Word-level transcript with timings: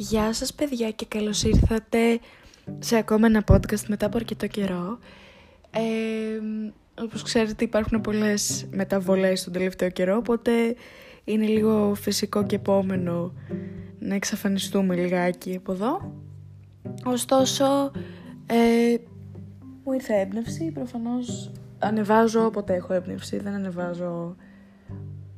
Γεια 0.00 0.32
σας 0.32 0.54
παιδιά 0.54 0.90
και 0.90 1.06
καλώς 1.08 1.42
ήρθατε 1.42 2.18
σε 2.78 2.96
ακόμα 2.96 3.26
ένα 3.26 3.44
podcast 3.52 3.84
μετά 3.86 4.06
από 4.06 4.16
αρκετό 4.16 4.46
καιρό. 4.46 4.98
Ε, 5.70 5.80
όπως 7.02 7.22
ξέρετε 7.22 7.64
υπάρχουν 7.64 8.00
πολλές 8.00 8.66
μεταβολές 8.70 9.44
τον 9.44 9.52
τελευταίο 9.52 9.90
καιρό, 9.90 10.16
οπότε 10.16 10.74
είναι 11.24 11.46
λίγο 11.46 11.94
φυσικό 11.94 12.46
και 12.46 12.56
επόμενο 12.56 13.32
να 13.98 14.14
εξαφανιστούμε 14.14 14.94
λιγάκι 14.94 15.56
από 15.56 15.72
εδώ. 15.72 16.12
Ωστόσο, 17.04 17.90
ε, 18.46 18.96
μου 19.84 19.92
ήρθε 19.92 20.14
έμπνευση, 20.14 20.70
προφανώς 20.70 21.50
ανεβάζω 21.78 22.44
όποτε 22.44 22.74
έχω 22.74 22.92
έμπνευση, 22.92 23.38
δεν 23.38 23.52
ανεβάζω 23.52 24.36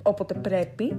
όποτε 0.03 0.35
πρέπει. 0.35 0.97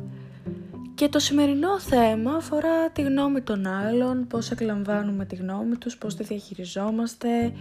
Και 0.96 1.10
το 1.10 1.20
σημερινό 1.20 1.80
θέμα 1.80 2.32
αφορά 2.32 2.90
τη 2.90 3.02
γνώμη 3.02 3.42
των 3.42 3.68
άλλων, 3.68 4.28
πώς 4.28 4.52
εκλαμβάνουμε 4.52 5.26
τη 5.26 5.36
γνώμη 5.36 5.76
τους, 5.76 5.98
πώς 5.98 6.16
τη 6.16 6.24
διαχειριζόμαστε, 6.24 7.54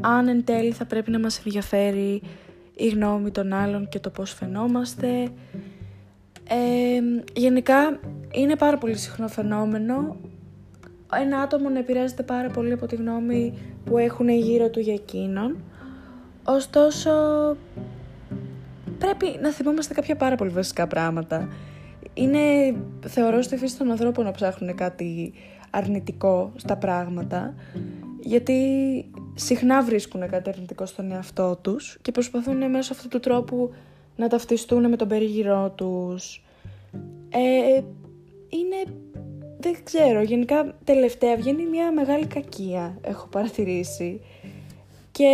αν 0.00 0.28
εν 0.28 0.44
τέλει 0.44 0.72
θα 0.72 0.84
πρέπει 0.84 1.10
να 1.10 1.18
μας 1.18 1.38
ενδιαφέρει 1.38 2.22
η 2.74 2.88
γνώμη 2.88 3.30
των 3.30 3.52
άλλων 3.52 3.88
και 3.88 3.98
το 3.98 4.10
πώς 4.10 4.32
φαινόμαστε. 4.32 5.28
Ε, 6.48 7.00
γενικά 7.34 8.00
είναι 8.30 8.56
πάρα 8.56 8.78
πολύ 8.78 8.96
συχνό 8.96 9.28
φαινόμενο 9.28 10.16
ένα 11.14 11.38
άτομο 11.38 11.68
να 11.68 11.78
επηρεάζεται 11.78 12.22
πάρα 12.22 12.48
πολύ 12.48 12.72
από 12.72 12.86
τη 12.86 12.96
γνώμη 12.96 13.58
που 13.84 13.98
έχουν 13.98 14.28
γύρω 14.28 14.70
του 14.70 14.80
για 14.80 14.94
εκείνον. 14.94 15.56
Ωστόσο, 16.44 17.10
πρέπει 18.98 19.38
να 19.42 19.50
θυμόμαστε 19.50 19.94
κάποια 19.94 20.16
πάρα 20.16 20.36
πολύ 20.36 20.50
βασικά 20.50 20.86
πράγματα 20.86 21.48
είναι, 22.16 22.74
θεωρώ, 23.06 23.42
στη 23.42 23.56
φύση 23.56 23.78
των 23.78 23.90
ανθρώπων 23.90 24.24
να 24.24 24.30
ψάχνουν 24.30 24.74
κάτι 24.74 25.32
αρνητικό 25.70 26.52
στα 26.56 26.76
πράγματα, 26.76 27.54
γιατί 28.20 28.60
συχνά 29.34 29.82
βρίσκουν 29.82 30.28
κάτι 30.28 30.48
αρνητικό 30.48 30.86
στον 30.86 31.12
εαυτό 31.12 31.58
τους 31.62 31.98
και 32.02 32.12
προσπαθούν 32.12 32.70
μέσω 32.70 32.92
αυτού 32.92 33.08
του 33.08 33.20
τρόπου 33.20 33.72
να 34.16 34.28
ταυτιστούν 34.28 34.88
με 34.88 34.96
τον 34.96 35.08
περίγυρό 35.08 35.72
τους. 35.74 36.44
Ε, 37.28 37.80
είναι, 38.48 38.94
δεν 39.58 39.76
ξέρω, 39.84 40.22
γενικά 40.22 40.74
τελευταία 40.84 41.36
βγαίνει 41.36 41.66
μια 41.66 41.92
μεγάλη 41.92 42.26
κακία, 42.26 42.98
έχω 43.02 43.26
παρατηρήσει. 43.26 44.20
Και 45.10 45.28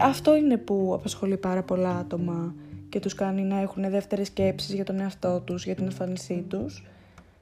αυτό 0.00 0.36
είναι 0.36 0.56
που 0.56 0.90
απασχολεί 0.94 1.36
πάρα 1.36 1.62
πολλά 1.62 1.96
άτομα 1.96 2.54
και 2.90 3.00
τους 3.00 3.14
κάνει 3.14 3.42
να 3.42 3.60
έχουν 3.60 3.90
δεύτερες 3.90 4.26
σκέψεις 4.26 4.74
για 4.74 4.84
τον 4.84 5.00
εαυτό 5.00 5.40
τους, 5.40 5.64
για 5.64 5.74
την 5.74 5.84
εμφάνισή 5.84 6.44
τους. 6.48 6.84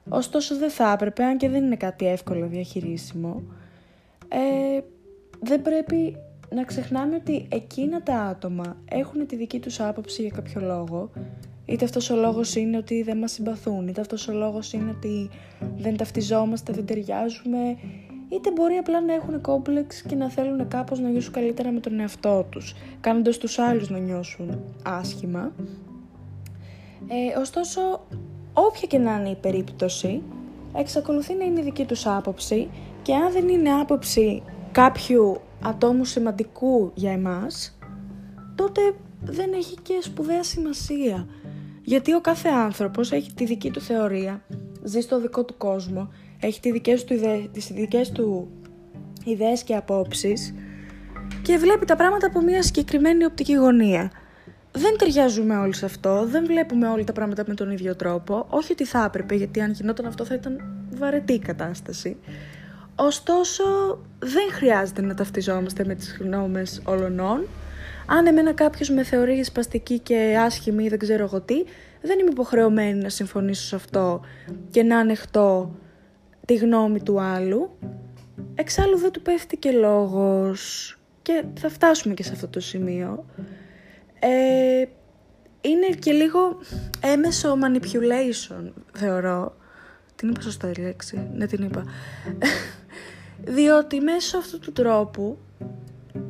Ωστόσο 0.09 0.57
δεν 0.57 0.69
θα 0.69 0.91
έπρεπε, 0.91 1.23
αν 1.23 1.37
και 1.37 1.49
δεν 1.49 1.63
είναι 1.63 1.75
κάτι 1.75 2.07
εύκολο 2.07 2.47
διαχειρίσιμο, 2.47 3.43
ε, 4.27 4.81
δεν 5.39 5.61
πρέπει 5.61 6.17
να 6.49 6.63
ξεχνάμε 6.63 7.15
ότι 7.15 7.47
εκείνα 7.51 8.03
τα 8.03 8.15
άτομα 8.15 8.77
έχουν 8.89 9.27
τη 9.27 9.35
δική 9.35 9.59
τους 9.59 9.79
άποψη 9.79 10.21
για 10.21 10.31
κάποιο 10.31 10.61
λόγο, 10.61 11.09
είτε 11.65 11.85
αυτός 11.85 12.09
ο 12.09 12.15
λόγος 12.15 12.55
είναι 12.55 12.77
ότι 12.77 13.03
δεν 13.03 13.17
μας 13.17 13.31
συμπαθούν, 13.31 13.87
είτε 13.87 14.01
αυτός 14.01 14.27
ο 14.27 14.33
λόγος 14.33 14.73
είναι 14.73 14.91
ότι 14.97 15.29
δεν 15.77 15.97
ταυτιζόμαστε, 15.97 16.73
δεν 16.73 16.85
ταιριάζουμε, 16.85 17.77
είτε 18.29 18.51
μπορεί 18.51 18.75
απλά 18.75 19.01
να 19.01 19.13
έχουν 19.13 19.41
κόμπλεξ 19.41 20.01
και 20.01 20.15
να 20.15 20.29
θέλουν 20.29 20.67
κάπως 20.67 20.99
να 20.99 21.09
νιώσουν 21.09 21.33
καλύτερα 21.33 21.71
με 21.71 21.79
τον 21.79 21.99
εαυτό 21.99 22.45
τους, 22.49 22.75
κάνοντας 23.01 23.37
τους 23.37 23.59
άλλους 23.59 23.89
να 23.89 23.97
νιώσουν 23.97 24.61
άσχημα. 24.83 25.51
Ε, 27.07 27.39
ωστόσο, 27.39 27.81
όποια 28.53 28.87
και 28.87 28.97
να 28.97 29.15
είναι 29.15 29.29
η 29.29 29.35
περίπτωση, 29.35 30.21
εξακολουθεί 30.75 31.33
να 31.33 31.43
είναι 31.43 31.59
η 31.59 31.63
δική 31.63 31.85
τους 31.85 32.05
άποψη 32.05 32.69
και 33.01 33.15
αν 33.15 33.31
δεν 33.31 33.47
είναι 33.47 33.71
άποψη 33.71 34.43
κάποιου 34.71 35.41
ατόμου 35.61 36.05
σημαντικού 36.05 36.91
για 36.93 37.11
εμάς, 37.11 37.77
τότε 38.55 38.81
δεν 39.23 39.53
έχει 39.53 39.75
και 39.81 39.99
σπουδαία 40.01 40.43
σημασία. 40.43 41.27
Γιατί 41.83 42.13
ο 42.13 42.21
κάθε 42.21 42.49
άνθρωπος 42.49 43.11
έχει 43.11 43.33
τη 43.33 43.45
δική 43.45 43.71
του 43.71 43.81
θεωρία, 43.81 44.41
ζει 44.83 44.99
στο 44.99 45.19
δικό 45.19 45.43
του 45.45 45.57
κόσμο 45.57 46.09
έχει 46.39 46.59
τις 46.59 46.71
δικές 46.71 47.03
του, 47.03 47.13
ιδέες, 47.13 47.49
τις 47.51 47.67
δικές 47.67 48.11
του 48.11 48.47
ιδέες 49.23 49.63
και 49.63 49.75
απόψεις 49.75 50.53
και 51.41 51.57
βλέπει 51.57 51.85
τα 51.85 51.95
πράγματα 51.95 52.27
από 52.27 52.41
μια 52.41 52.63
συγκεκριμένη 52.63 53.25
οπτική 53.25 53.53
γωνία. 53.53 54.11
Δεν 54.71 54.97
ταιριάζουμε 54.97 55.57
όλοι 55.57 55.75
σε 55.75 55.85
αυτό, 55.85 56.25
δεν 56.25 56.45
βλέπουμε 56.45 56.87
όλοι 56.87 57.03
τα 57.03 57.13
πράγματα 57.13 57.43
με 57.47 57.53
τον 57.53 57.71
ίδιο 57.71 57.95
τρόπο, 57.95 58.45
όχι 58.49 58.71
ότι 58.71 58.85
θα 58.85 59.03
έπρεπε, 59.03 59.35
γιατί 59.35 59.61
αν 59.61 59.71
γινόταν 59.71 60.05
αυτό 60.05 60.25
θα 60.25 60.33
ήταν 60.33 60.61
βαρετή 60.93 61.33
η 61.33 61.39
κατάσταση. 61.39 62.17
Ωστόσο, 62.95 63.63
δεν 64.19 64.51
χρειάζεται 64.51 65.01
να 65.01 65.13
ταυτιζόμαστε 65.13 65.85
με 65.85 65.95
τις 65.95 66.17
γνώμες 66.19 66.81
όλων. 66.85 67.19
Αν 68.05 68.25
εμένα 68.27 68.53
κάποιος 68.53 68.89
με 68.89 69.03
θεωρεί 69.03 69.43
σπαστική 69.43 69.99
και 69.99 70.37
άσχημη 70.39 70.83
ή 70.83 70.89
δεν 70.89 70.99
ξέρω 70.99 71.23
εγώ 71.23 71.41
τι, 71.41 71.63
δεν 72.01 72.19
είμαι 72.19 72.29
υποχρεωμένη 72.31 73.01
να 73.01 73.09
συμφωνήσω 73.09 73.63
σε 73.63 73.75
αυτό 73.75 74.21
και 74.69 74.83
να 74.83 74.97
ανεχτώ 74.97 75.75
τη 76.49 76.55
γνώμη 76.55 77.01
του 77.01 77.19
άλλου. 77.21 77.77
Εξάλλου 78.55 78.97
δεν 78.97 79.11
του 79.11 79.21
πέφτει 79.21 79.57
και 79.57 79.71
λόγος 79.71 80.97
και 81.21 81.43
θα 81.59 81.69
φτάσουμε 81.69 82.13
και 82.13 82.23
σε 82.23 82.31
αυτό 82.33 82.47
το 82.47 82.59
σημείο. 82.59 83.25
Ε, 84.19 84.85
είναι 85.61 85.87
και 85.99 86.11
λίγο 86.11 86.57
έμεσο 87.01 87.57
manipulation, 87.63 88.71
θεωρώ. 88.93 89.55
Την 90.15 90.29
είπα 90.29 90.41
σωστά 90.41 90.69
η 90.69 90.81
λέξη, 90.81 91.29
ναι 91.33 91.45
την 91.45 91.63
είπα. 91.63 91.83
Διότι 93.55 93.99
μέσω 93.99 94.37
αυτού 94.37 94.59
του 94.59 94.71
τρόπου, 94.71 95.37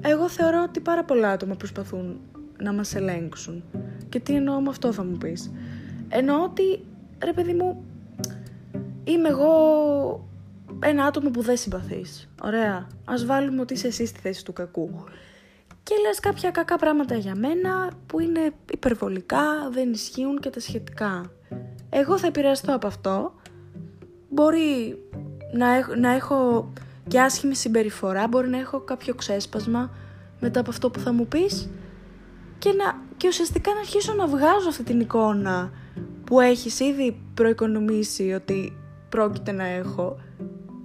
εγώ 0.02 0.30
θεωρώ 0.30 0.64
ότι 0.64 0.80
πάρα 0.80 1.04
πολλά 1.04 1.30
άτομα 1.30 1.56
προσπαθούν 1.56 2.20
να 2.58 2.74
μας 2.74 2.96
ελέγξουν. 2.96 3.64
Και 4.10 4.20
τι 4.20 4.36
εννοώ 4.36 4.62
με 4.62 4.70
αυτό 4.70 4.94
θα 4.94 5.04
μου 5.04 5.18
πεις. 5.18 5.52
Εννοώ 6.10 6.44
ότι, 6.44 6.86
ρε 7.24 7.34
παιδί 7.34 7.54
μου, 7.54 7.84
είμαι 9.12 9.30
εγώ 9.30 9.50
ένα 10.80 11.06
άτομο 11.06 11.30
που 11.30 11.42
δεν 11.42 11.58
συμπαθείς. 11.58 12.30
Ωραία. 12.44 12.88
Ας 13.06 13.26
βάλουμε 13.26 13.62
ότι 13.62 13.74
είσαι 13.74 13.88
εσύ 13.88 14.06
στη 14.06 14.20
θέση 14.20 14.46
του 14.46 14.54
κακού. 14.54 15.04
Και 15.84 15.96
λες 16.08 16.20
κάποια 16.20 16.52
κακά 16.52 16.78
πράγματα 16.78 17.16
για 17.16 17.36
μένα 17.36 17.92
που 18.06 18.20
είναι 18.20 18.52
υπερβολικά, 18.72 19.70
δεν 19.72 19.92
ισχύουν 19.92 20.40
και 20.40 20.50
τα 20.50 20.60
σχετικά. 20.60 21.32
Εγώ 21.90 22.18
θα 22.18 22.28
επηρεαστώ 22.28 22.76
από 22.76 22.88
αυτό. 22.88 23.34
Μπορεί 24.30 25.00
να, 25.54 25.98
να 25.98 26.10
έχω 26.10 26.72
και 27.08 27.22
άσχημη 27.22 27.56
συμπεριφορά, 27.56 28.28
μπορεί 28.28 28.50
να 28.50 28.58
έχω 28.58 28.80
κάποιο 28.80 29.16
ξέσπασμα 29.16 29.92
μετά 30.40 30.60
από 30.60 30.70
αυτό 30.70 30.90
που 30.90 31.00
θα 31.00 31.14
μου 31.14 31.28
πεις 31.28 31.70
και, 32.60 32.74
να, 32.74 33.02
και 33.18 33.28
ουσιαστικά 33.28 33.74
να 33.74 33.80
αρχίσω 33.80 34.14
να 34.14 34.28
βγάζω 34.28 34.70
αυτή 34.70 34.84
την 34.84 35.00
εικόνα 35.00 35.72
που 36.24 36.40
έχεις 36.40 36.80
ήδη 36.80 37.22
προοικονομήσει 37.34 38.32
ότι 38.32 38.79
πρόκειται 39.10 39.52
να 39.52 39.66
έχω 39.66 40.18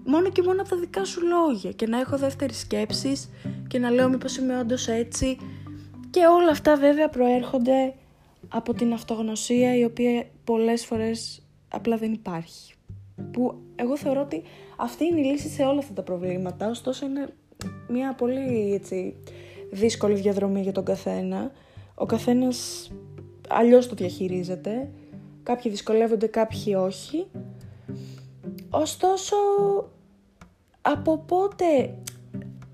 μόνο 0.05 0.31
και 0.31 0.43
μόνο 0.43 0.61
από 0.61 0.71
τα 0.71 0.77
δικά 0.77 1.05
σου 1.05 1.21
λόγια 1.27 1.73
και 1.73 1.87
να 1.87 2.01
έχω 2.01 2.17
δεύτερη 2.17 2.53
σκέψεις 2.53 3.31
και 3.69 3.79
να 3.79 3.91
λέω 3.91 4.09
μήπως 4.09 4.37
είμαι 4.37 4.59
όντως 4.59 4.89
έτσι 4.89 5.37
και 6.11 6.21
όλα 6.27 6.51
αυτά 6.51 6.77
βέβαια 6.77 7.09
προέρχονται 7.09 7.95
από 8.49 8.75
την 8.75 8.93
αυτογνωσία 8.93 9.77
η 9.77 9.85
οποία 9.85 10.27
πολλές 10.45 10.85
φορές 10.85 11.43
απλά 11.69 11.97
δεν 11.97 12.13
υπάρχει. 12.13 12.75
Που 13.31 13.55
εγώ 13.77 13.97
θεωρώ 13.97 14.21
ότι 14.21 14.43
αυτή 14.77 15.05
είναι 15.05 15.21
η 15.21 15.25
λύση 15.25 15.49
σε 15.49 15.63
όλα 15.63 15.79
αυτά 15.79 15.93
τα 15.93 16.03
προβλήματα, 16.03 16.71
ωστόσο 16.71 17.07
είναι 17.07 17.29
μια 17.89 18.15
πολύ 18.15 18.73
έτσι, 18.75 19.17
δύσκολη 19.71 20.15
διαδρομή 20.15 20.61
για 20.61 20.73
τον 20.73 20.85
καθένα. 20.85 21.53
Ο 21.95 22.07
καθένας 22.07 22.91
αλλιώς 23.49 23.89
το 23.89 23.95
διαχειρίζεται, 23.95 24.91
κάποιοι 25.43 25.71
δυσκολεύονται, 25.71 26.27
κάποιοι 26.27 26.75
όχι. 26.79 27.27
Ωστόσο, 28.81 29.37
από 30.83 31.19
πότε, 31.19 31.95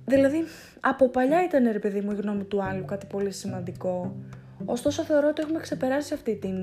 δηλαδή, 0.05 0.45
από 0.81 1.09
παλιά 1.09 1.45
ήταν 1.45 1.69
ρε 1.73 1.79
παιδί 1.79 2.01
μου 2.01 2.11
η 2.11 2.15
γνώμη 2.15 2.45
του 2.45 2.63
άλλου 2.63 2.85
κάτι 2.85 3.07
πολύ 3.07 3.31
σημαντικό. 3.31 4.17
Ωστόσο 4.65 5.03
θεωρώ 5.03 5.29
ότι 5.29 5.43
έχουμε 5.43 5.61
ξεπεράσει 5.61 6.15
αυτή 6.15 6.37
την 6.37 6.57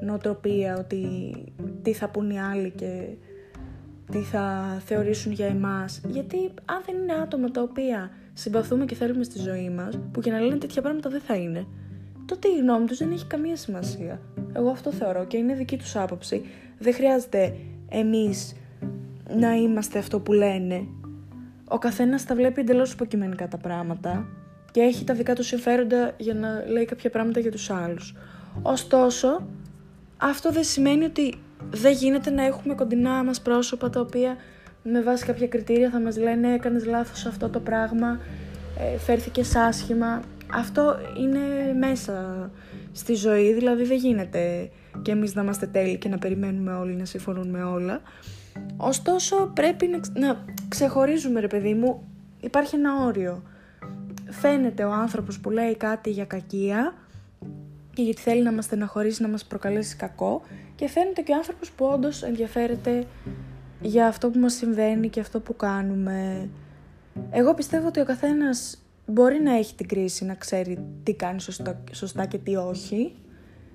νοοτροπία 0.00 0.76
ότι 0.78 1.30
τι 1.82 1.92
θα 1.92 2.08
πούν 2.08 2.30
οι 2.30 2.40
άλλοι 2.40 2.70
και 2.70 3.08
τι 4.10 4.18
θα 4.18 4.76
θεωρήσουν 4.84 5.32
για 5.32 5.46
εμάς. 5.46 6.00
Γιατί 6.08 6.36
αν 6.64 6.82
δεν 6.86 6.96
είναι 6.96 7.12
άτομα 7.12 7.50
τα 7.50 7.62
οποία 7.62 8.10
συμπαθούμε 8.32 8.84
και 8.84 8.94
θέλουμε 8.94 9.24
στη 9.24 9.38
ζωή 9.38 9.70
μας, 9.70 9.98
που 10.12 10.20
και 10.20 10.30
να 10.30 10.40
λένε 10.40 10.56
τέτοια 10.56 10.82
πράγματα 10.82 11.10
δεν 11.10 11.20
θα 11.20 11.34
είναι, 11.34 11.66
τότε 12.26 12.48
η 12.48 12.58
γνώμη 12.58 12.86
τους 12.86 12.98
δεν 12.98 13.12
έχει 13.12 13.26
καμία 13.26 13.56
σημασία. 13.56 14.20
Εγώ 14.52 14.70
αυτό 14.70 14.92
θεωρώ 14.92 15.24
και 15.24 15.36
είναι 15.36 15.54
δική 15.54 15.76
τους 15.76 15.96
άποψη. 15.96 16.44
Δεν 16.78 16.94
χρειάζεται 16.94 17.56
εμείς 17.88 18.54
να 19.36 19.54
είμαστε 19.54 19.98
αυτό 19.98 20.20
που 20.20 20.32
λένε. 20.32 20.86
Ο 21.68 21.78
καθένας 21.78 22.24
τα 22.24 22.34
βλέπει 22.34 22.60
εντελώς 22.60 22.92
υποκειμενικά 22.92 23.48
τα 23.48 23.56
πράγματα 23.56 24.26
και 24.70 24.80
έχει 24.80 25.04
τα 25.04 25.14
δικά 25.14 25.34
του 25.34 25.42
συμφέροντα 25.42 26.12
για 26.16 26.34
να 26.34 26.64
λέει 26.66 26.84
κάποια 26.84 27.10
πράγματα 27.10 27.40
για 27.40 27.50
τους 27.50 27.70
άλλους. 27.70 28.14
Ωστόσο, 28.62 29.46
αυτό 30.16 30.52
δεν 30.52 30.64
σημαίνει 30.64 31.04
ότι 31.04 31.34
δεν 31.70 31.92
γίνεται 31.92 32.30
να 32.30 32.44
έχουμε 32.44 32.74
κοντινά 32.74 33.24
μας 33.24 33.40
πρόσωπα 33.40 33.90
τα 33.90 34.00
οποία 34.00 34.36
με 34.82 35.02
βάση 35.02 35.24
κάποια 35.24 35.46
κριτήρια 35.48 35.90
θα 35.90 36.00
μας 36.00 36.16
λένε 36.16 36.52
έκανες 36.52 36.84
λάθος 36.84 37.26
αυτό 37.26 37.48
το 37.48 37.60
πράγμα, 37.60 38.20
ε, 38.78 38.98
φέρθηκες 38.98 39.54
άσχημα. 39.56 40.22
Αυτό 40.52 40.96
είναι 41.20 41.38
μέσα 41.78 42.50
στη 42.92 43.14
ζωή, 43.14 43.52
δηλαδή 43.52 43.84
δεν 43.84 43.96
γίνεται 43.96 44.70
και 45.02 45.10
εμείς 45.10 45.34
να 45.34 45.42
είμαστε 45.42 45.66
τέλειοι 45.66 45.96
και 45.96 46.08
να 46.08 46.18
περιμένουμε 46.18 46.72
όλοι 46.72 46.94
να 46.94 47.04
συμφωνούν 47.04 47.48
με 47.48 47.62
όλα. 47.62 48.00
Ωστόσο 48.76 49.50
πρέπει 49.54 49.86
να, 49.86 50.20
να 50.20 50.44
ξεχωρίζουμε 50.68 51.40
ρε 51.40 51.46
παιδί 51.46 51.74
μου, 51.74 52.08
υπάρχει 52.40 52.74
ένα 52.74 53.04
όριο. 53.04 53.42
Φαίνεται 54.30 54.84
ο 54.84 54.92
άνθρωπος 54.92 55.40
που 55.40 55.50
λέει 55.50 55.76
κάτι 55.76 56.10
για 56.10 56.24
κακία 56.24 56.94
και 57.92 58.02
γιατί 58.02 58.20
θέλει 58.20 58.42
να 58.42 58.52
μας 58.52 58.64
στεναχωρήσει, 58.64 59.22
να 59.22 59.28
μας 59.28 59.44
προκαλέσει 59.44 59.96
κακό 59.96 60.42
και 60.74 60.88
φαίνεται 60.88 61.22
και 61.22 61.32
ο 61.32 61.36
άνθρωπος 61.36 61.70
που 61.70 61.84
όντως 61.86 62.22
ενδιαφέρεται 62.22 63.04
για 63.80 64.06
αυτό 64.06 64.30
που 64.30 64.38
μας 64.38 64.54
συμβαίνει 64.54 65.08
και 65.08 65.20
αυτό 65.20 65.40
που 65.40 65.56
κάνουμε. 65.56 66.48
Εγώ 67.30 67.54
πιστεύω 67.54 67.86
ότι 67.86 68.00
ο 68.00 68.04
καθένας 68.04 68.78
μπορεί 69.06 69.40
να 69.42 69.56
έχει 69.56 69.74
την 69.74 69.88
κρίση, 69.88 70.24
να 70.24 70.34
ξέρει 70.34 70.78
τι 71.02 71.14
κάνει 71.14 71.40
σωστά, 71.40 71.82
σωστά 71.92 72.26
και 72.26 72.38
τι 72.38 72.56
όχι. 72.56 73.14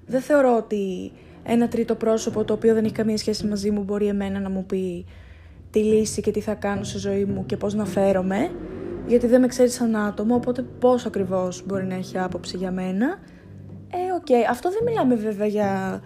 Δεν 0.06 0.22
θεωρώ 0.22 0.58
ότι 0.58 1.12
ένα 1.44 1.68
τρίτο 1.68 1.96
πρόσωπο 1.96 2.44
το 2.44 2.54
οποίο 2.54 2.74
δεν 2.74 2.84
έχει 2.84 2.94
καμία 2.94 3.18
σχέση 3.18 3.46
μαζί 3.46 3.72
μου 3.72 3.84
μπορεί 3.84 4.08
εμένα 4.08 4.40
να 4.40 4.50
μου 4.50 4.66
πει 4.66 5.06
τη 5.70 5.80
λύση 5.80 6.22
και 6.22 6.32
τι 6.32 6.40
θα 6.40 6.54
κάνω 6.54 6.84
στη 6.84 6.98
ζωή 6.98 7.26
μου 7.26 7.46
και 7.46 7.58
πώς 7.58 7.74
να 7.74 7.86
φέρομαι 7.86 8.52
γιατί 9.08 9.28
δεν 9.28 9.42
με 9.42 9.48
ξέρει 9.48 9.70
σαν 9.70 9.96
άτομο, 9.96 10.36
οπότε 10.36 10.62
πώς 10.62 11.06
ακριβώς 11.06 11.66
μπορεί 11.66 11.86
να 11.86 11.96
έχει 11.96 12.18
άποψη 12.18 12.58
για 12.58 12.72
μένα. 12.72 13.20
Ε, 13.90 14.14
OK, 14.16 14.26
okay. 14.26 14.46
αυτό 14.50 14.70
δεν 14.70 14.80
μιλάμε 14.86 15.16
βέβαια 15.16 15.48
για 15.48 16.02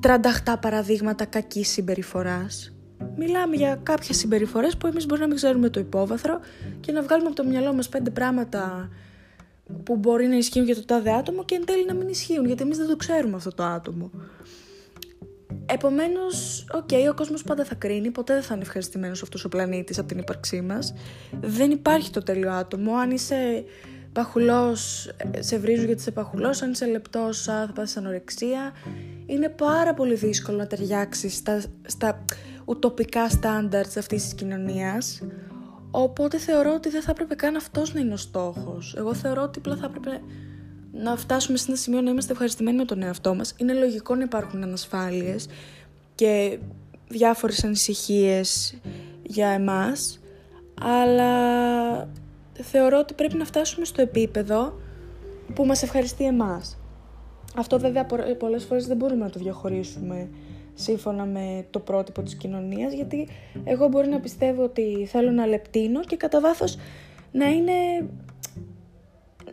τρανταχτά 0.00 0.58
παραδείγματα 0.58 1.24
κακής 1.24 1.68
συμπεριφοράς. 1.68 2.72
Μιλάμε 3.16 3.56
για 3.56 3.78
κάποιες 3.82 4.16
συμπεριφορές 4.16 4.76
που 4.76 4.86
εμείς 4.86 5.06
μπορεί 5.06 5.20
να 5.20 5.26
μην 5.26 5.36
ξέρουμε 5.36 5.68
το 5.68 5.80
υπόβαθρο 5.80 6.40
και 6.80 6.92
να 6.92 7.02
βγάλουμε 7.02 7.26
από 7.26 7.36
το 7.36 7.44
μυαλό 7.44 7.72
μας 7.72 7.88
πέντε 7.88 8.10
πράγματα 8.10 8.88
που 9.84 9.96
μπορεί 9.96 10.26
να 10.26 10.36
ισχύουν 10.36 10.64
για 10.64 10.74
το 10.74 10.84
τάδε 10.84 11.10
άτομο 11.10 11.44
και 11.44 11.54
εν 11.54 11.64
τέλει 11.64 11.84
να 11.86 11.94
μην 11.94 12.08
ισχύουν, 12.08 12.46
γιατί 12.46 12.62
εμείς 12.62 12.78
δεν 12.78 12.88
το 12.88 12.96
ξέρουμε 12.96 13.36
αυτό 13.36 13.54
το 13.54 13.62
άτομο. 13.62 14.10
Επομένως, 15.66 16.66
OK, 16.72 16.88
okay, 16.90 17.10
ο 17.10 17.14
κόσμος 17.14 17.42
πάντα 17.42 17.64
θα 17.64 17.74
κρίνει, 17.74 18.10
ποτέ 18.10 18.34
δεν 18.34 18.42
θα 18.42 18.54
είναι 18.54 18.62
ευχαριστημένος 18.62 19.22
αυτός 19.22 19.44
ο 19.44 19.48
πλανήτης 19.48 19.98
από 19.98 20.08
την 20.08 20.18
ύπαρξή 20.18 20.60
μας. 20.60 20.94
Δεν 21.40 21.70
υπάρχει 21.70 22.10
το 22.10 22.22
τέλειο 22.22 22.52
άτομο. 22.52 22.94
Αν 22.94 23.10
είσαι 23.10 23.64
παχουλός, 24.12 25.10
σε 25.38 25.58
βρίζουν 25.58 25.86
γιατί 25.86 26.00
είσαι 26.00 26.10
παχουλός. 26.10 26.62
Αν 26.62 26.70
είσαι 26.70 26.86
λεπτός, 26.86 27.42
θα 27.42 27.70
πάθει 27.74 27.98
ανορεξία. 27.98 28.72
Είναι 29.26 29.48
πάρα 29.48 29.94
πολύ 29.94 30.14
δύσκολο 30.14 30.56
να 30.56 30.66
ταιριάξεις 30.66 31.36
στα, 31.36 31.62
στα 31.82 32.24
ουτοπικά 32.64 33.28
στάνταρτ 33.28 33.98
αυτής 33.98 34.22
της 34.22 34.34
κοινωνίας. 34.34 35.22
Οπότε 35.96 36.38
θεωρώ 36.38 36.74
ότι 36.74 36.88
δεν 36.88 37.02
θα 37.02 37.10
έπρεπε 37.10 37.34
καν 37.34 37.56
αυτός 37.56 37.94
να 37.94 38.00
είναι 38.00 38.12
ο 38.12 38.16
στόχος. 38.16 38.94
Εγώ 38.98 39.14
θεωρώ 39.14 39.42
ότι 39.42 39.58
απλά 39.58 39.76
θα 39.76 39.86
έπρεπε 39.86 40.20
να 40.92 41.16
φτάσουμε 41.16 41.58
σε 41.58 41.64
ένα 41.68 41.76
σημείο 41.76 42.00
να 42.00 42.10
είμαστε 42.10 42.32
ευχαριστημένοι 42.32 42.76
με 42.76 42.84
τον 42.84 43.02
εαυτό 43.02 43.34
μας. 43.34 43.54
Είναι 43.56 43.72
λογικό 43.72 44.14
να 44.14 44.22
υπάρχουν 44.22 44.62
ανασφάλειες 44.62 45.46
και 46.14 46.58
διάφορες 47.08 47.64
ανησυχίες 47.64 48.78
για 49.22 49.48
εμάς, 49.48 50.20
αλλά 50.80 52.08
θεωρώ 52.52 52.98
ότι 52.98 53.14
πρέπει 53.14 53.36
να 53.36 53.44
φτάσουμε 53.44 53.84
στο 53.84 54.02
επίπεδο 54.02 54.78
που 55.54 55.66
μας 55.66 55.82
ευχαριστεί 55.82 56.24
εμάς. 56.24 56.78
Αυτό 57.56 57.78
βέβαια 57.78 58.06
πολλές 58.38 58.64
φορές 58.64 58.86
δεν 58.86 58.96
μπορούμε 58.96 59.24
να 59.24 59.30
το 59.30 59.38
διαχωρίσουμε 59.38 60.28
σύμφωνα 60.74 61.24
με 61.24 61.66
το 61.70 61.78
πρότυπο 61.78 62.22
της 62.22 62.34
κοινωνίας, 62.34 62.92
γιατί 62.92 63.28
εγώ 63.64 63.88
μπορεί 63.88 64.08
να 64.08 64.20
πιστεύω 64.20 64.62
ότι 64.62 65.06
θέλω 65.10 65.30
να 65.30 65.46
λεπτύνω 65.46 66.00
και 66.00 66.16
κατά 66.16 66.40
βάθος 66.40 66.76
να 67.32 67.46
είναι 67.46 67.72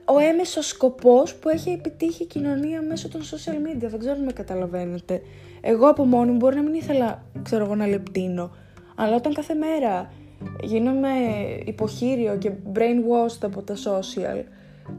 ο 0.06 0.20
έμεσος 0.20 0.68
σκοπός 0.68 1.36
που 1.36 1.50
έχει 1.50 1.70
επιτύχει 1.70 2.24
η 2.24 2.26
κοινωνία 2.26 2.82
μέσω 2.82 3.10
των 3.10 3.22
social 3.22 3.54
media. 3.54 3.88
Δεν 3.90 4.00
ξέρω 4.00 4.16
αν 4.16 4.24
με 4.24 4.32
καταλαβαίνετε. 4.32 5.22
Εγώ 5.62 5.88
από 5.88 6.06
μόνη 6.06 6.32
μου 6.32 6.38
μπορεί 6.38 6.56
να 6.56 6.62
μην 6.62 6.74
ήθελα, 6.74 7.24
ξέρω 7.44 7.66
εγώ, 7.66 7.76
να 7.76 7.88
λεπτύνω. 7.88 8.52
Αλλά 8.96 9.16
όταν 9.16 9.34
κάθε 9.34 9.54
μέρα 9.54 10.12
γίνομαι 10.64 11.10
υποχείριο 11.66 12.38
και 12.38 12.52
brainwashed 12.74 13.40
από 13.42 13.62
τα 13.62 13.76
social, 13.76 14.44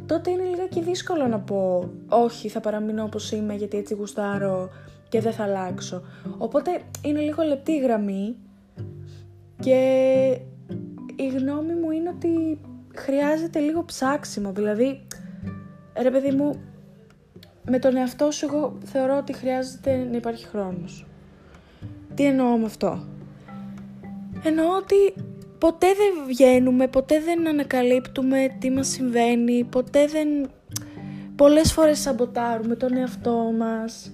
τότε 0.07 0.31
είναι 0.31 0.43
λιγάκι 0.43 0.81
δύσκολο 0.81 1.27
να 1.27 1.41
πω 1.41 1.91
όχι 2.09 2.49
θα 2.49 2.61
παραμείνω 2.61 3.03
όπως 3.05 3.33
είμαι 3.33 3.55
γιατί 3.55 3.77
έτσι 3.77 3.95
γουστάρω 3.95 4.71
και 5.13 5.21
δεν 5.21 5.33
θα 5.33 5.43
αλλάξω. 5.43 6.03
Οπότε 6.39 6.81
είναι 7.05 7.21
λίγο 7.21 7.43
λεπτή 7.43 7.73
η 7.73 7.79
γραμμή 7.79 8.37
και 9.61 9.79
η 11.17 11.29
γνώμη 11.29 11.75
μου 11.75 11.91
είναι 11.91 12.09
ότι 12.09 12.61
χρειάζεται 12.95 13.59
λίγο 13.59 13.85
ψάξιμο. 13.85 14.53
Δηλαδή, 14.53 15.07
ρε 16.03 16.11
παιδί 16.11 16.31
μου, 16.31 16.61
με 17.65 17.79
τον 17.79 17.97
εαυτό 17.97 18.31
σου 18.31 18.47
εγώ 18.47 18.79
θεωρώ 18.85 19.17
ότι 19.17 19.33
χρειάζεται 19.33 19.97
να 20.11 20.17
υπάρχει 20.17 20.47
χρόνος. 20.47 21.07
Τι 22.15 22.25
εννοώ 22.25 22.57
με 22.57 22.65
αυτό; 22.65 23.05
Εννοώ 24.45 24.77
ότι 24.77 25.23
ποτέ 25.59 25.87
δεν 25.87 26.27
βγαίνουμε, 26.27 26.89
ποτέ 26.89 27.21
δεν 27.21 27.49
ανακαλύπτουμε 27.49 28.57
τι 28.59 28.71
μας 28.71 28.89
συμβαίνει, 28.89 29.65
ποτέ 29.65 30.07
δεν... 30.07 30.51
Πολλές 31.37 31.73
φορές 31.73 31.99
σαμποτάρουμε 31.99 32.75
τον 32.75 32.97
εαυτό 32.97 33.53
μας. 33.59 34.11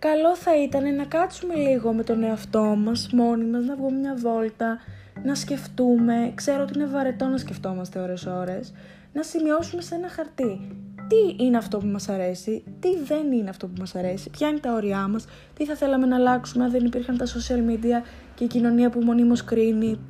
Καλό 0.00 0.36
θα 0.36 0.62
ήταν 0.62 0.94
να 0.94 1.04
κάτσουμε 1.04 1.54
λίγο 1.54 1.92
με 1.92 2.02
τον 2.02 2.22
εαυτό 2.22 2.62
μας, 2.62 3.08
μόνοι 3.12 3.44
μας, 3.44 3.64
να 3.64 3.76
βγούμε 3.76 3.98
μια 3.98 4.14
βόλτα, 4.14 4.78
να 5.24 5.34
σκεφτούμε, 5.34 6.32
ξέρω 6.34 6.62
ότι 6.62 6.72
είναι 6.74 6.86
βαρετό 6.86 7.26
να 7.26 7.36
σκεφτόμαστε 7.36 7.98
ώρες 7.98 8.26
ώρες, 8.26 8.72
να 9.12 9.22
σημειώσουμε 9.22 9.82
σε 9.82 9.94
ένα 9.94 10.08
χαρτί. 10.08 10.76
Τι 11.08 11.44
είναι 11.44 11.56
αυτό 11.56 11.78
που 11.78 11.86
μας 11.86 12.08
αρέσει, 12.08 12.64
τι 12.80 12.96
δεν 12.96 13.32
είναι 13.32 13.50
αυτό 13.50 13.66
που 13.66 13.72
μας 13.78 13.94
αρέσει, 13.94 14.30
ποια 14.30 14.48
είναι 14.48 14.58
τα 14.58 14.72
όρια 14.72 15.08
μας, 15.08 15.24
τι 15.54 15.64
θα 15.64 15.74
θέλαμε 15.74 16.06
να 16.06 16.16
αλλάξουμε 16.16 16.64
αν 16.64 16.70
δεν 16.70 16.84
υπήρχαν 16.84 17.16
τα 17.16 17.26
social 17.26 17.70
media 17.70 18.06
και 18.34 18.44
η 18.44 18.46
κοινωνία 18.46 18.90
που 18.90 19.00
μονίμως 19.00 19.44
κρίνει. 19.44 20.00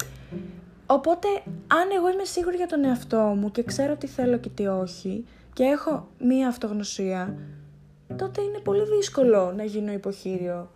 Οπότε, 0.87 1.29
αν 1.67 1.89
εγώ 1.97 2.11
είμαι 2.11 2.25
σίγουρη 2.25 2.57
για 2.57 2.67
τον 2.67 2.85
εαυτό 2.85 3.37
μου 3.41 3.51
και 3.51 3.63
ξέρω 3.63 3.97
τι 3.97 4.07
θέλω 4.07 4.39
και 4.39 4.49
τι 4.49 4.67
όχι 4.67 5.25
και 5.53 5.63
έχω 5.65 6.09
μία 6.19 6.49
αυτογνωσία, 6.49 7.35
τότε 8.17 8.43
είναι 8.43 8.59
πολύ 8.59 8.83
δύσκολο 8.97 9.53
να 9.57 9.65
γίνω 9.65 9.93
υποχείριο 9.93 10.71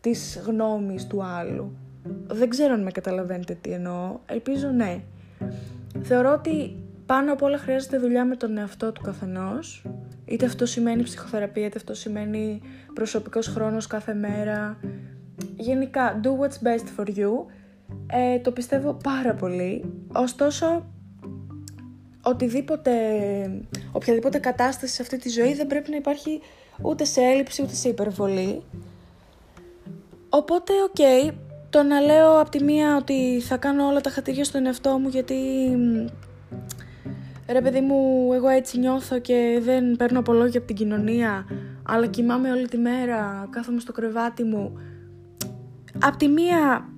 της 0.00 0.42
γνώμης 0.46 1.06
του 1.06 1.22
άλλου. 1.22 1.72
Δεν 2.26 2.48
ξέρω 2.48 2.74
αν 2.74 2.82
με 2.82 2.90
καταλαβαίνετε 2.90 3.58
τι 3.60 3.70
εννοώ. 3.70 4.18
Ελπίζω 4.26 4.68
ναι. 4.68 5.02
Θεωρώ 6.02 6.32
ότι 6.32 6.76
πάνω 7.06 7.32
απ' 7.32 7.42
όλα 7.42 7.58
χρειάζεται 7.58 7.98
δουλειά 7.98 8.24
με 8.24 8.36
τον 8.36 8.58
εαυτό 8.58 8.92
του 8.92 9.00
καθενός. 9.02 9.84
Είτε 10.24 10.46
αυτό 10.46 10.66
σημαίνει 10.66 11.02
ψυχοθεραπεία, 11.02 11.66
είτε 11.66 11.78
αυτό 11.78 11.94
σημαίνει 11.94 12.60
προσωπικός 12.94 13.46
χρόνος 13.46 13.86
κάθε 13.86 14.14
μέρα. 14.14 14.78
Γενικά, 15.56 16.20
do 16.22 16.28
what's 16.28 16.66
best 16.66 16.86
for 16.96 17.08
you. 17.08 17.30
Ε, 18.06 18.38
το 18.38 18.52
πιστεύω 18.52 18.96
πάρα 19.02 19.34
πολύ. 19.34 19.84
Ωστόσο, 20.12 20.86
οτιδήποτε, 22.22 22.92
οποιαδήποτε 23.92 24.38
κατάσταση 24.38 24.94
σε 24.94 25.02
αυτή 25.02 25.16
τη 25.16 25.28
ζωή 25.28 25.54
δεν 25.54 25.66
πρέπει 25.66 25.90
να 25.90 25.96
υπάρχει 25.96 26.40
ούτε 26.82 27.04
σε 27.04 27.20
έλλειψη 27.20 27.62
ούτε 27.62 27.74
σε 27.74 27.88
υπερβολή. 27.88 28.62
Οπότε, 30.28 30.72
OK, 30.82 30.94
okay, 30.98 31.34
το 31.70 31.82
να 31.82 32.00
λέω 32.00 32.40
από 32.40 32.50
τη 32.50 32.64
μία 32.64 32.96
ότι 32.96 33.40
θα 33.40 33.56
κάνω 33.56 33.86
όλα 33.86 34.00
τα 34.00 34.10
χατήρια 34.10 34.44
στον 34.44 34.66
εαυτό 34.66 34.98
μου 34.98 35.08
γιατί 35.08 35.36
ρε 37.48 37.60
παιδί 37.60 37.80
μου 37.80 38.30
εγώ 38.32 38.48
έτσι 38.48 38.78
νιώθω 38.78 39.18
και 39.18 39.60
δεν 39.62 39.96
παίρνω 39.96 40.18
απολόγια 40.18 40.58
από 40.58 40.66
την 40.66 40.76
κοινωνία 40.76 41.46
αλλά 41.82 42.06
κοιμάμαι 42.06 42.50
όλη 42.50 42.68
τη 42.68 42.76
μέρα, 42.76 43.48
κάθομαι 43.50 43.80
στο 43.80 43.92
κρεβάτι 43.92 44.44
μου 44.44 44.78
απ' 45.98 46.16
τη 46.16 46.28
μία 46.28 46.88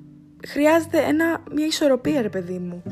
χρειάζεται 0.46 0.98
ένα, 0.98 1.42
μια 1.54 1.66
ισορροπία 1.66 2.22
ρε 2.22 2.28
παιδί 2.28 2.58
μου 2.58 2.82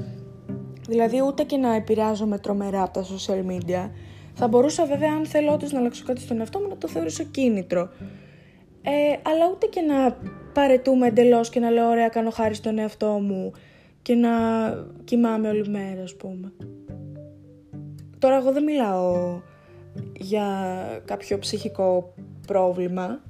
δηλαδή 0.91 1.23
ούτε 1.23 1.43
και 1.43 1.57
να 1.57 1.75
επηρεάζομαι 1.75 2.39
τρομερά 2.39 2.83
από 2.83 2.93
τα 2.93 3.05
social 3.05 3.51
media 3.51 3.91
θα 4.35 4.49
μπορούσα 4.49 4.87
βέβαια 4.87 5.13
αν 5.13 5.27
θέλω 5.27 5.53
όντως 5.53 5.73
να 5.73 5.79
αλλάξω 5.79 6.05
κάτι 6.07 6.21
στον 6.21 6.39
εαυτό 6.39 6.59
μου 6.59 6.69
να 6.69 6.77
το 6.77 6.89
θεωρήσω 6.89 7.25
κίνητρο 7.25 7.91
ε, 8.83 8.91
αλλά 9.23 9.51
ούτε 9.53 9.67
και 9.67 9.81
να 9.81 10.17
παρετούμε 10.53 11.07
εντελώς 11.07 11.51
και 11.51 11.61
να 11.61 11.71
λέω 11.71 11.89
ωραία 11.89 12.09
κάνω 12.09 12.31
χάρη 12.31 12.55
στον 12.55 12.79
εαυτό 12.79 13.07
μου 13.07 13.53
και 14.03 14.15
να 14.15 14.31
κοιμάμαι 15.05 15.49
όλη 15.49 15.69
μέρα 15.69 16.03
ας 16.03 16.17
πούμε. 16.17 16.53
Τώρα 18.19 18.37
εγώ 18.37 18.53
δεν 18.53 18.65
μιλάω 18.65 19.41
για 20.17 20.47
κάποιο 21.05 21.39
ψυχικό 21.39 22.15
πρόβλημα. 22.47 23.21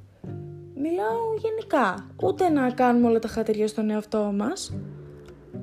Μιλάω 0.75 1.35
γενικά. 1.39 2.07
Ούτε 2.23 2.49
να 2.49 2.71
κάνουμε 2.71 3.07
όλα 3.07 3.19
τα 3.19 3.29
χατήρια 3.29 3.67
στον 3.67 3.91
εαυτό 3.91 4.33
μας, 4.37 4.75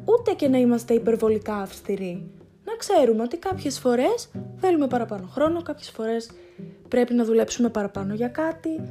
ούτε 0.08 0.34
και 0.34 0.48
να 0.48 0.58
είμαστε 0.58 0.94
υπερβολικά 0.94 1.56
αυστηροί. 1.56 2.32
Να 2.64 2.76
ξέρουμε 2.76 3.24
ότι 3.24 3.38
κάποιες 3.38 3.80
φορές 3.80 4.30
θέλουμε 4.58 4.88
παραπάνω 4.88 5.28
χρόνο, 5.28 5.62
κάποιες 5.62 5.90
φορές 5.90 6.30
πρέπει 6.88 7.14
να 7.14 7.26
δουλέψουμε 7.26 7.70
παραπάνω 7.70 8.14
για 8.14 8.28
κάτι, 8.28 8.82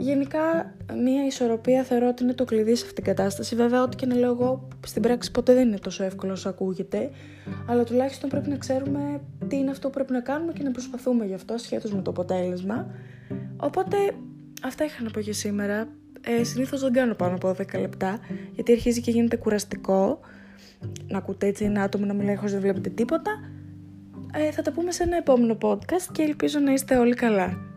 Γενικά, 0.00 0.74
μια 1.02 1.26
ισορροπία 1.26 1.82
θεωρώ 1.82 2.08
ότι 2.08 2.22
είναι 2.22 2.32
το 2.32 2.44
κλειδί 2.44 2.74
σε 2.74 2.84
αυτήν 2.86 3.04
την 3.04 3.14
κατάσταση. 3.14 3.54
Βέβαια, 3.54 3.82
ό,τι 3.82 3.96
και 3.96 4.06
να 4.06 4.14
λέω 4.14 4.30
εγώ, 4.30 4.68
στην 4.86 5.02
πράξη 5.02 5.30
ποτέ 5.30 5.54
δεν 5.54 5.68
είναι 5.68 5.78
τόσο 5.78 6.04
εύκολο 6.04 6.32
όσο 6.32 6.48
ακούγεται. 6.48 7.10
Αλλά 7.66 7.84
τουλάχιστον 7.84 8.28
πρέπει 8.28 8.48
να 8.48 8.56
ξέρουμε 8.56 9.20
τι 9.48 9.56
είναι 9.56 9.70
αυτό 9.70 9.88
που 9.88 9.94
πρέπει 9.94 10.12
να 10.12 10.20
κάνουμε 10.20 10.52
και 10.52 10.62
να 10.62 10.70
προσπαθούμε 10.70 11.24
γι' 11.24 11.34
αυτό, 11.34 11.58
σχέτω 11.58 11.88
με 11.94 12.02
το 12.02 12.10
αποτέλεσμα. 12.10 12.86
Οπότε, 13.56 13.96
αυτά 14.62 14.84
είχα 14.84 15.02
να 15.02 15.10
πω 15.10 15.20
για 15.20 15.32
σήμερα. 15.32 15.88
Ε, 16.20 16.44
Συνήθως 16.44 16.80
δεν 16.80 16.92
κάνω 16.92 17.14
πάνω 17.14 17.34
από 17.34 17.54
10 17.58 17.80
λεπτά, 17.80 18.18
γιατί 18.54 18.72
αρχίζει 18.72 19.00
και 19.00 19.10
γίνεται 19.10 19.36
κουραστικό 19.36 20.20
να 21.08 21.18
ακούτε 21.18 21.46
έτσι 21.46 21.64
ένα 21.64 21.82
άτομο 21.82 22.04
να 22.04 22.14
μιλάει 22.14 22.36
χωρίς 22.36 22.52
να 22.52 22.60
βλέπετε 22.60 22.90
τίποτα. 22.90 23.30
Ε, 24.32 24.50
θα 24.50 24.62
τα 24.62 24.72
πούμε 24.72 24.92
σε 24.92 25.02
ένα 25.02 25.16
επόμενο 25.16 25.58
podcast 25.60 26.08
και 26.12 26.22
ελπίζω 26.22 26.58
να 26.58 26.72
είστε 26.72 26.96
όλοι 26.96 27.14
καλά. 27.14 27.69